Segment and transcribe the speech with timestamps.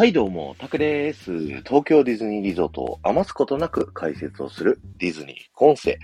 [0.00, 1.30] はい、どうも、タクです。
[1.58, 5.98] 東京ディズニーリゾートを余すことなく解説をするディズニー副音声。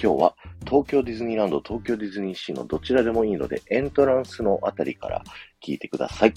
[0.00, 5.24] 今日は東京ディズニーランド、東京ディズニーシーのどちらでもいいので、エントランスのあたりから
[5.60, 6.34] 聞いてください。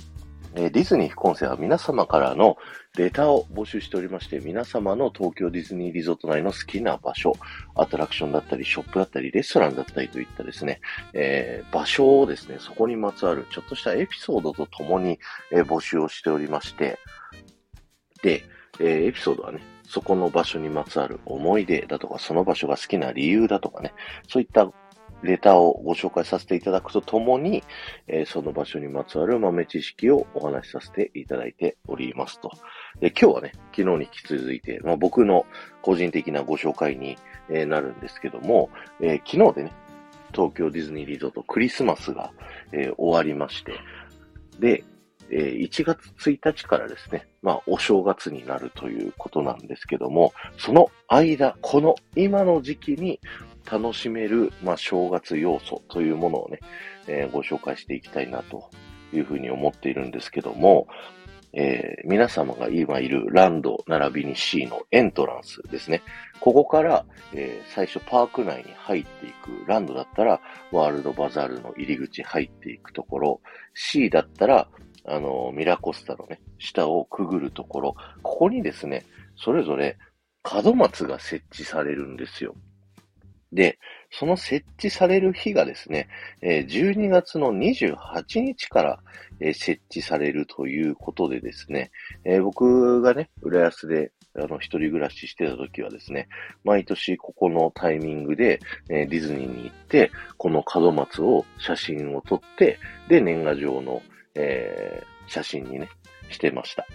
[0.55, 2.57] えディズニー副音声は皆様からの
[2.95, 7.33] レターを募集しておりまして、皆様の東京ディズニーリゾート内の好きな場所、
[7.75, 10.79] アトラクションだったり、ショップだったり、レストランだったりといったですね、
[11.13, 15.20] えー場所をですね、そこにまつわるちょっとしたエピソードとともに、
[15.52, 16.99] えー募集をしておりまして、
[18.22, 18.44] で、
[18.80, 23.94] えーエピソードはね、そこの場所にまつわる思い出だとか、その場所が好きな理由だとかね、
[24.27, 24.72] そういった
[25.23, 27.64] レターをご紹介させていただくとともに、
[28.08, 32.52] えーその場所にまつわる豆知識をお話しさせていただいておりますと。
[33.00, 35.45] で今日はね、昨日に引き続いて、まあ、僕の
[35.81, 37.17] 個人的なご紹介に、
[37.50, 38.70] えーなるんですけども、
[39.02, 39.72] えー昨日でね、
[40.34, 42.31] 東京ディズニーリゾートクリスマスが、
[42.72, 43.73] え終わりまして、
[44.59, 44.84] で、
[45.30, 53.19] え1月1日からですね、まあ、お正月になるということなんですけども、その間、この今の時期に
[53.69, 56.59] 楽しめる、まあ、正月要素というものをね、
[57.08, 58.69] えーご紹介していきたいなと
[59.14, 60.88] いうふうに思っているんですけども、
[61.53, 66.02] えー皆様が今いるランド並びに C のエントランスですね。
[66.39, 69.67] ここから、えー最初パーク内に入っていく。
[69.67, 70.41] ランドだったら
[70.72, 73.41] ワールドバザールの入り口入っていくところ。
[73.73, 74.67] C だったら、
[75.06, 77.95] あの、ミラコスタのね、下をくぐるところ。
[78.22, 79.97] ここにですね、それぞれ
[80.64, 82.56] 門松が設置されるんですよ。
[83.54, 83.80] で、
[84.12, 86.08] その設置される日がですね、
[86.42, 89.00] 12月の28日から、
[89.54, 91.92] 設置されるということでですね、
[92.42, 96.28] 僕がね、浦安で、あの、一人暮らししてた時はですね、
[96.64, 104.02] 毎年ここのタイミングで、ディズニーに行って、この門松を写真を撮って、で、年賀状の、
[104.36, 105.90] えー写真にね、
[106.30, 106.86] してました。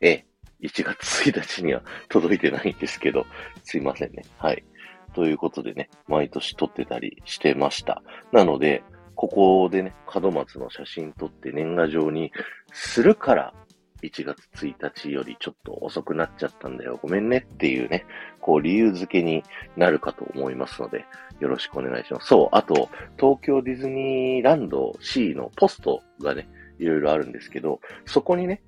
[0.00, 0.26] ええ、
[0.62, 3.26] 1月1日には届いてないんですけど、
[3.62, 4.24] すいませんね。
[4.38, 4.64] はい。
[5.14, 8.02] ということでね、毎年撮ってたりしてました。
[8.32, 8.82] なので、
[9.14, 12.32] ここでね、門松の写真撮って年賀状に
[12.72, 13.54] するから、
[14.02, 16.98] 1月1日よりちょっと遅くなっちゃったんだよ。
[17.02, 18.04] ごめんねっていうね、
[18.40, 19.42] こう理由付けに
[19.76, 21.06] なるかと思いますので、
[21.40, 22.28] よろしくお願いします。
[22.28, 28.62] そう、あと、東京ディズニーランド C のポストがね、いろいろあるんですけど、そこにね、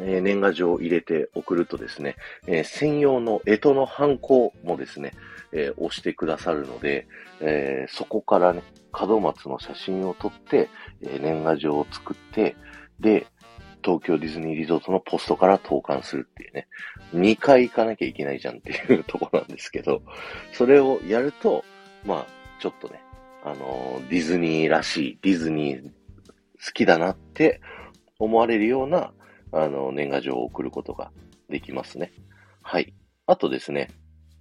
[0.00, 5.12] え年賀状を入れて送るとですね、え専用の干支のハンコもですね、
[5.52, 7.06] え押してくださるので、
[7.40, 8.62] えそこからね、
[8.92, 10.68] 門松の写真を撮って、
[11.02, 12.56] え年賀状を作って、
[13.00, 13.26] で、
[13.86, 16.66] 東京ディズニーリゾートのポストから投函するっていうね、
[17.14, 20.02] 2回行かなきゃいけないじゃんっていうとこなんですけど、
[20.52, 21.64] それをやると、
[22.04, 22.26] まあ、
[22.60, 23.00] ちょっとね、
[23.44, 25.90] あのディズニーらしい、ディズニー好
[26.74, 27.60] きだなって
[28.18, 29.12] 思われるような、
[29.56, 31.10] あの、年賀状を送ることが
[31.48, 32.12] できますね。
[32.62, 32.92] はい。
[33.26, 33.88] あとですね、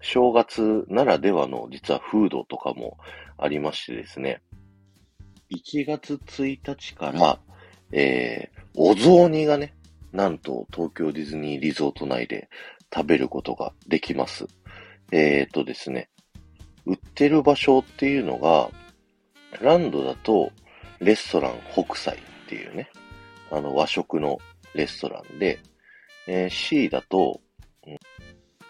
[0.01, 2.97] 正月ならではの実はフードとかも
[3.37, 4.41] ありましてですね、
[5.51, 7.39] 1月1日から、
[7.91, 9.73] えー、お雑煮がね、
[10.11, 12.49] なんと東京ディズニーリゾート内で
[12.93, 14.45] 食べることができます。
[15.11, 16.09] えーとですね、
[16.85, 18.69] 売ってる場所っていうのが、
[19.61, 20.51] ランドだと
[20.99, 22.89] レストラン北斎っていうね、
[23.51, 24.39] あの和食の
[24.75, 25.59] レストランで、
[26.27, 27.41] えー C だと、
[27.87, 27.97] うん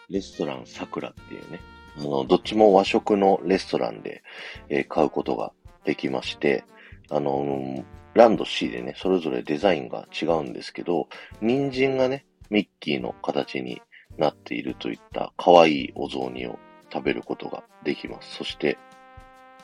[0.08, 1.60] レストラン桜っていうね、
[1.98, 4.22] あの、どっちも和食のレストランで、
[4.70, 5.52] えー買うことが
[5.84, 6.64] できまして、
[7.10, 7.84] あの
[8.14, 11.08] ランド C でね、それぞれデザインが違うんですけど、
[11.42, 13.82] 人参がね、ミッキーの形に
[14.18, 16.58] なっているといった可愛いお雑煮を
[16.92, 18.38] 食べることができます。
[18.38, 18.78] そして、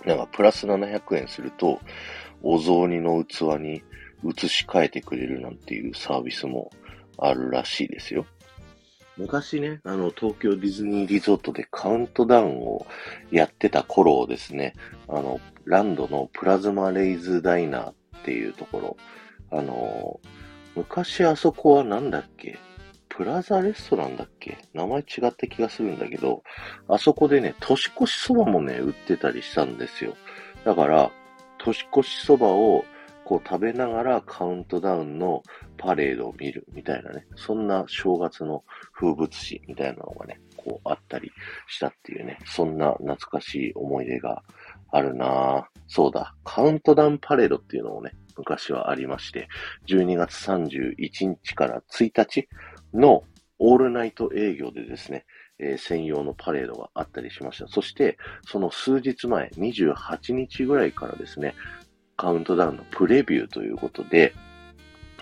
[0.05, 1.79] なんかプラス700円すると、
[2.43, 3.83] お雑煮の器に
[4.23, 6.71] 移し替えてくれるなんていうサービスも
[7.17, 8.25] あるらしいですよ。
[9.17, 12.87] 昔ね、あの、東京ディズニーリゾートでカウントダウンを
[13.29, 14.73] やってた頃をですね、
[15.07, 17.93] あの、ランドのプラズマレイズダイナーっ
[18.23, 18.97] ていうところ、
[19.51, 20.19] あの、
[20.75, 22.57] 昔あそこはなんだっけ？
[23.09, 24.57] プラザレストランだっけ？
[24.73, 26.43] 名前違った気がするんだけど、
[26.87, 30.15] あそこでね、年越しそばもね、売ってたりしたんですよ。
[30.63, 31.11] だから、
[31.57, 32.85] 年越しそばを
[33.31, 35.41] こ食べながらカウントダウンの
[35.77, 41.31] パレードを見るみたいなね、そんな正月の風物詩みたいなのがね、こうあったり
[41.69, 44.43] したっていうね、そんな懐かしい思い出が
[44.91, 45.63] あるなぁ。
[45.87, 49.47] そうだ、カウントダウンパレードっていうのもね、昔はありまして、
[49.87, 52.49] 12月31日から1日
[52.93, 53.23] の
[53.59, 55.25] オールナイト営業でですね、
[55.57, 57.67] えー専用のパレードがあったりしました。
[57.67, 61.53] そして、その数日前、28日ぐらいからですね、
[62.21, 64.35] カウントダウンのプレビューということで、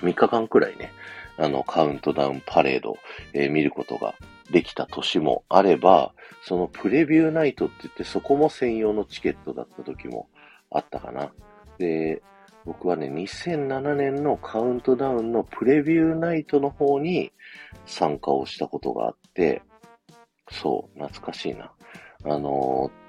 [0.01, 0.91] 3日間くらいね、
[1.37, 2.97] あの、カウントダウンパレード、
[3.31, 4.15] えー、見ることが
[4.51, 6.11] できた年もあれば、
[6.43, 10.27] そのプレビューナイトって言ってそこも専用のチケットだった時も
[10.71, 11.31] あったかな。
[11.77, 12.21] で、
[12.65, 17.31] 僕はね、2007年のカウントダウンのプレビューナイトの方に
[17.85, 19.61] 参加をしたことがあって、
[20.51, 21.71] そう、懐かしいな。
[22.25, 23.08] あのー、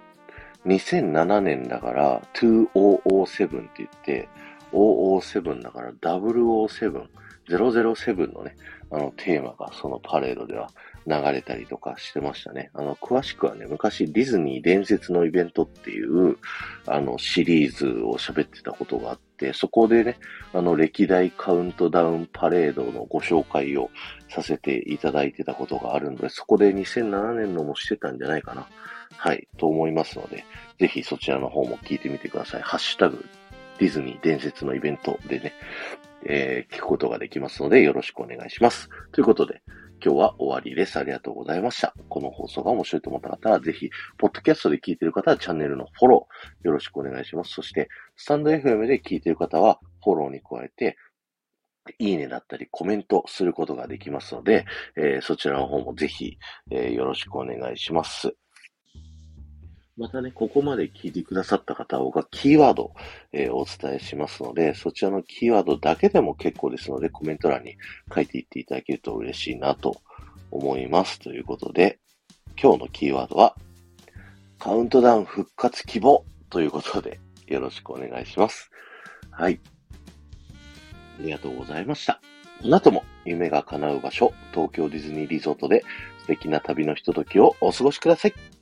[0.66, 4.28] 2007年だから2007って言って、
[4.72, 7.06] 007だから007、
[7.48, 8.56] 007のね、
[8.90, 10.70] あのテーマがそのパレードでは
[11.06, 12.70] 流れたりとかしてましたね。
[12.74, 16.36] あの、詳しくはね、昔ディズニー伝説のイベントっていう、
[16.86, 20.18] あの、シリーズを喋ってたことがあってて、そこでね、
[20.52, 23.90] あの、歴代カウントダウンパレードのご紹介を
[24.28, 28.68] させていただいてたことがあるので、そこで2007年のもしてたんじゃないかな。
[29.16, 30.44] はい、と思いますので、
[30.78, 32.62] ぜひそちらの方も聞いてみてください。
[32.62, 33.24] ハッシュタグ、
[33.78, 35.54] ディズニー伝説のイベントでね、
[36.24, 38.90] えー、聞くことができますので、よろしくお願いします。
[39.12, 39.62] ということで、
[40.02, 40.98] 今日は終わりです。
[40.98, 41.94] ありがとうございました。
[42.08, 47.52] この放送が面白いと思った方は、ぜひ、ポッドキャストで聞いている方はチャンネルのフォロー、よろしくお願いします。
[47.52, 50.96] そして、スタンド FM で聞いている方は、フォローに加えて、
[51.98, 54.64] いいねだったりコメントすることができますので、
[54.96, 56.38] えー、そちらの方もぜひ、
[56.70, 58.34] えー、よろしくお願いします。
[60.00, 62.94] またね、ここまで聞いてくださった方は、僕はキーワード、
[63.32, 67.76] えー、お伝えしますので、そちらのキーワードだけでも結構ですので、コメント欄に
[68.12, 70.00] 書いていっていただけると嬉しいなと
[70.50, 71.18] 思います。
[71.18, 71.98] ということで、
[72.58, 73.54] 今日のキーワードは、
[74.58, 78.70] カウントダウン復活希望ということで、よろしくお願いします。
[79.30, 79.60] はい。
[81.18, 82.22] ありがとうございました。
[82.62, 85.84] この後も夢が叶う場所、東京ディズニーリゾートで
[86.20, 88.59] 素敵な旅のひとときをお過ごしください。